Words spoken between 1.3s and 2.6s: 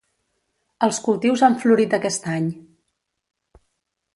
han florit aquest any.